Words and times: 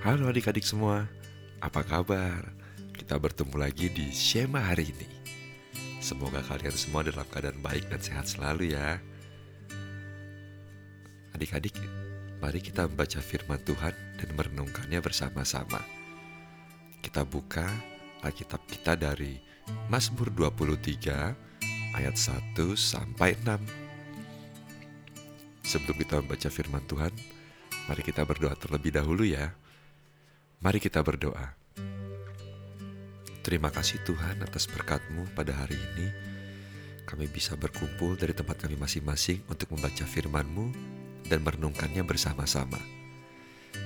Halo 0.00 0.32
adik-adik 0.32 0.64
semua, 0.64 1.04
apa 1.60 1.84
kabar? 1.84 2.40
Kita 2.96 3.20
bertemu 3.20 3.52
lagi 3.60 3.92
di 3.92 4.08
Shema 4.08 4.72
hari 4.72 4.96
ini. 4.96 5.04
Semoga 6.00 6.40
kalian 6.40 6.72
semua 6.72 7.04
dalam 7.04 7.28
keadaan 7.28 7.60
baik 7.60 7.84
dan 7.92 8.00
sehat 8.00 8.24
selalu 8.24 8.72
ya. 8.72 8.96
Adik-adik, 11.36 11.76
mari 12.40 12.64
kita 12.64 12.88
membaca 12.88 13.20
firman 13.20 13.60
Tuhan 13.60 13.92
dan 14.16 14.28
merenungkannya 14.40 15.04
bersama-sama. 15.04 15.84
Kita 17.04 17.28
buka 17.28 17.68
Alkitab 18.24 18.64
kita 18.72 18.96
dari 18.96 19.36
Mazmur 19.92 20.32
23 20.32 22.00
ayat 22.00 22.16
1 22.16 22.56
sampai 22.72 23.36
6. 23.44 23.52
Sebelum 25.60 25.96
kita 26.00 26.24
membaca 26.24 26.48
firman 26.48 26.88
Tuhan, 26.88 27.12
mari 27.84 28.00
kita 28.00 28.24
berdoa 28.24 28.56
terlebih 28.56 28.96
dahulu 28.96 29.28
ya. 29.28 29.59
Mari 30.60 30.76
kita 30.76 31.00
berdoa. 31.00 31.56
Terima 33.40 33.72
kasih 33.72 34.04
Tuhan 34.04 34.44
atas 34.44 34.68
berkat-Mu 34.68 35.32
pada 35.32 35.56
hari 35.56 35.72
ini. 35.72 36.12
Kami 37.08 37.32
bisa 37.32 37.56
berkumpul 37.56 38.20
dari 38.20 38.36
tempat 38.36 38.68
kami 38.68 38.76
masing-masing 38.76 39.40
untuk 39.48 39.72
membaca 39.72 40.04
firman-Mu 40.04 40.68
dan 41.32 41.40
merenungkannya 41.40 42.04
bersama-sama. 42.04 42.76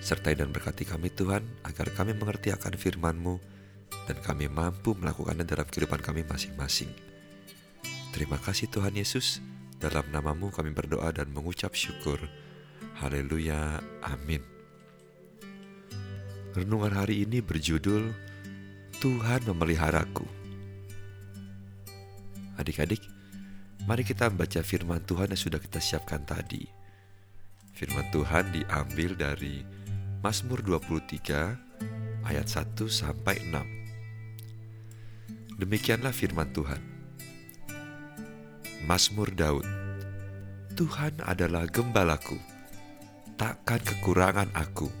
Sertai 0.00 0.32
dan 0.32 0.48
berkati 0.48 0.88
kami 0.88 1.12
Tuhan 1.12 1.44
agar 1.68 1.92
kami 1.92 2.16
mengerti 2.16 2.56
akan 2.56 2.80
firman-Mu 2.80 3.36
dan 4.08 4.16
kami 4.24 4.48
mampu 4.48 4.96
melakukannya 4.96 5.44
dalam 5.44 5.68
kehidupan 5.68 6.00
kami 6.00 6.24
masing-masing. 6.24 6.88
Terima 8.16 8.40
kasih 8.40 8.72
Tuhan 8.72 8.96
Yesus, 8.96 9.44
dalam 9.76 10.08
namamu 10.08 10.48
kami 10.48 10.72
berdoa 10.72 11.12
dan 11.12 11.28
mengucap 11.36 11.76
syukur. 11.76 12.16
Haleluya, 12.96 13.76
amin. 14.00 14.51
Renungan 16.52 16.92
hari 16.92 17.24
ini 17.24 17.40
berjudul 17.40 18.12
Tuhan 19.00 19.40
memeliharaku. 19.48 20.28
Adik-adik, 22.60 23.00
mari 23.88 24.04
kita 24.04 24.28
membaca 24.28 24.60
firman 24.60 25.00
Tuhan 25.08 25.32
yang 25.32 25.40
sudah 25.40 25.56
kita 25.56 25.80
siapkan 25.80 26.20
tadi. 26.28 26.68
Firman 27.72 28.04
Tuhan 28.12 28.52
diambil 28.52 29.16
dari 29.16 29.64
Mazmur 30.20 30.60
23 30.60 32.28
ayat 32.28 32.44
1 32.44 32.84
sampai 32.84 33.40
6. 33.48 35.56
Demikianlah 35.56 36.12
firman 36.12 36.52
Tuhan. 36.52 36.84
Mazmur 38.84 39.32
Daud 39.32 39.64
Tuhan 40.76 41.16
adalah 41.24 41.64
gembalaku, 41.64 42.36
takkan 43.40 43.80
kekurangan 43.80 44.52
aku 44.52 45.00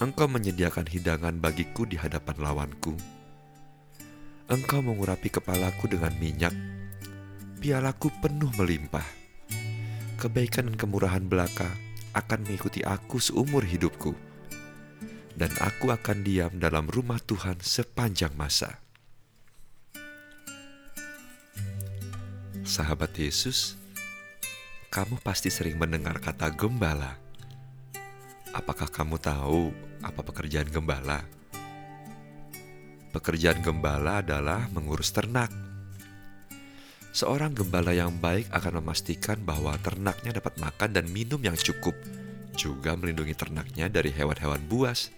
Engkau 0.00 0.32
menyediakan 0.32 0.88
hidangan 0.88 1.36
bagiku 1.44 1.84
di 1.84 2.00
hadapan 2.00 2.40
lawanku. 2.40 2.96
Engkau 4.48 4.80
mengurapi 4.80 5.28
kepalaku 5.28 5.92
dengan 5.92 6.16
minyak, 6.16 6.56
pialaku 7.60 8.08
penuh 8.24 8.48
melimpah. 8.56 9.04
Kebaikan 10.16 10.72
dan 10.72 10.76
kemurahan 10.80 11.20
belaka 11.20 11.68
akan 12.16 12.48
mengikuti 12.48 12.80
aku 12.80 13.20
seumur 13.20 13.60
hidupku, 13.60 14.16
dan 15.36 15.52
aku 15.60 15.92
akan 15.92 16.24
diam 16.24 16.56
dalam 16.56 16.88
rumah 16.88 17.20
Tuhan 17.20 17.60
sepanjang 17.60 18.32
masa. 18.40 18.80
Sahabat 22.64 23.12
Yesus, 23.20 23.76
kamu 24.88 25.20
pasti 25.20 25.52
sering 25.52 25.76
mendengar 25.76 26.16
kata 26.24 26.48
gembala. 26.56 27.20
Apakah 28.50 28.90
kamu 28.90 29.14
tahu 29.22 29.70
apa 30.02 30.26
pekerjaan 30.26 30.66
gembala? 30.66 31.22
Pekerjaan 33.14 33.62
gembala 33.62 34.18
adalah 34.18 34.66
mengurus 34.74 35.14
ternak. 35.14 35.54
Seorang 37.14 37.54
gembala 37.54 37.94
yang 37.94 38.10
baik 38.18 38.50
akan 38.50 38.82
memastikan 38.82 39.38
bahwa 39.46 39.74
ternaknya 39.78 40.42
dapat 40.42 40.58
makan 40.58 40.90
dan 40.90 41.06
minum 41.10 41.38
yang 41.38 41.54
cukup, 41.54 41.94
juga 42.58 42.98
melindungi 42.98 43.38
ternaknya 43.38 43.86
dari 43.86 44.10
hewan-hewan 44.10 44.62
buas. 44.66 45.14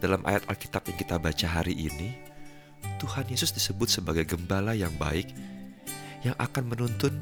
Dalam 0.00 0.24
ayat 0.24 0.48
Alkitab 0.48 0.88
yang 0.88 0.96
kita 1.00 1.16
baca 1.20 1.46
hari 1.48 1.76
ini, 1.76 2.16
Tuhan 2.96 3.28
Yesus 3.28 3.52
disebut 3.52 3.92
sebagai 3.92 4.24
gembala 4.24 4.72
yang 4.72 4.92
baik 4.96 5.32
yang 6.24 6.36
akan 6.40 6.64
menuntun, 6.64 7.12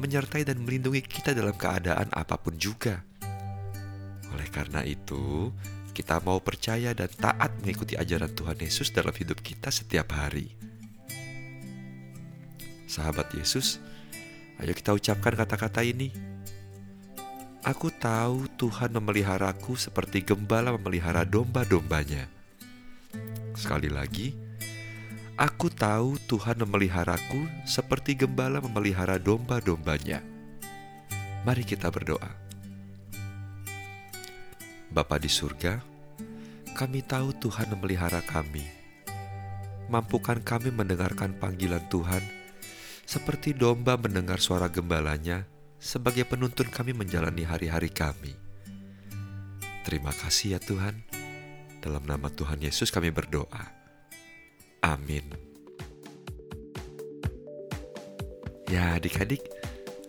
menyertai 0.00 0.48
dan 0.48 0.60
melindungi 0.64 1.04
kita 1.04 1.36
dalam 1.36 1.52
keadaan 1.56 2.08
apa 2.12 2.40
pun 2.40 2.56
juga. 2.56 3.04
Oleh 4.36 4.52
karena 4.52 4.84
itu, 4.84 5.48
kita 5.96 6.20
mau 6.20 6.36
percaya 6.44 6.92
dan 6.92 7.08
taat 7.08 7.56
mengikuti 7.64 7.96
ajaran 7.96 8.28
Tuhan 8.36 8.60
Yesus 8.60 8.92
dalam 8.92 9.16
hidup 9.16 9.40
kita 9.40 9.72
setiap 9.72 10.12
hari. 10.12 10.52
Sahabat 12.84 13.32
Yesus, 13.32 13.80
ayo 14.60 14.76
kita 14.76 14.92
ucapkan 14.92 15.32
kata-kata 15.32 15.80
ini. 15.80 16.12
Aku 17.64 17.88
tahu 17.88 18.44
Tuhan 18.60 18.92
memeliharaku 18.92 19.74
seperti 19.74 20.20
gembala 20.20 20.76
memelihara 20.76 21.24
domba-dombanya. 21.24 22.28
Sekali 23.56 23.88
lagi, 23.88 24.36
aku 25.40 25.72
tahu 25.72 26.20
Tuhan 26.28 26.60
memeliharaku 26.60 27.48
seperti 27.64 28.20
gembala 28.20 28.60
memelihara 28.60 29.16
domba-dombanya. 29.16 30.20
Mari 31.42 31.64
kita 31.64 31.88
berdoa. 31.88 32.45
Bapa 34.96 35.20
di 35.20 35.28
surga, 35.28 35.76
kami 36.72 37.04
tahu 37.04 37.36
Tuhan 37.36 37.68
memelihara 37.68 38.24
kami. 38.24 38.64
Mampukan 39.92 40.40
kami 40.40 40.72
mendengarkan 40.72 41.36
panggilan 41.36 41.84
Tuhan, 41.92 42.24
seperti 43.04 43.52
domba 43.52 44.00
mendengar 44.00 44.40
suara 44.40 44.72
gembalanya, 44.72 45.44
sebagai 45.76 46.24
penuntun 46.24 46.72
kami 46.72 46.96
menjalani 46.96 47.44
hari-hari 47.44 47.92
kami. 47.92 48.40
Terima 49.84 50.16
kasih 50.16 50.56
ya 50.56 50.60
Tuhan. 50.64 51.04
Dalam 51.84 52.08
nama 52.08 52.32
Tuhan 52.32 52.64
Yesus 52.64 52.88
kami 52.88 53.12
berdoa. 53.12 53.68
Amin. 54.80 55.28
Ya 58.72 58.96
adik-adik, 58.96 59.44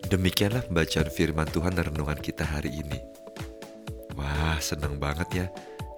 demikianlah 0.08 0.64
pembacaan 0.64 1.12
firman 1.12 1.44
Tuhan 1.52 1.76
dan 1.76 1.92
renungan 1.92 2.24
kita 2.24 2.48
hari 2.48 2.72
ini. 2.72 3.18
Wah, 4.18 4.58
senang 4.58 4.98
banget 4.98 5.28
ya. 5.30 5.46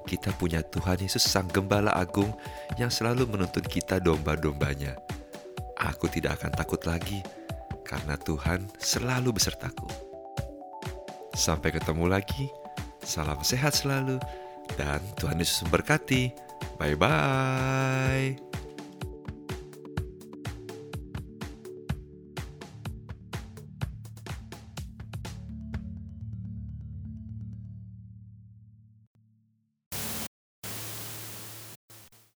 Kita 0.05 0.37
punya 0.37 0.61
Tuhan 0.61 1.00
Yesus 1.00 1.25
Sang 1.25 1.49
Gembala 1.49 1.96
Agung 1.96 2.28
yang 2.76 2.93
selalu 2.93 3.25
menuntun 3.25 3.64
kita 3.64 3.96
domba-dombanya. 3.96 5.00
Aku 5.81 6.12
tidak 6.12 6.40
akan 6.40 6.52
takut 6.52 6.84
lagi, 6.84 7.25
karena 7.88 8.20
Tuhan 8.20 8.69
selalu 8.76 9.40
besertaku. 9.40 9.88
Sampai 11.32 11.72
ketemu 11.72 12.12
lagi, 12.12 12.52
salam 13.00 13.40
sehat 13.40 13.72
selalu, 13.72 14.20
dan 14.76 15.00
Tuhan 15.16 15.40
Yesus 15.40 15.64
memberkati. 15.64 16.37
Bye-bye. 16.76 18.60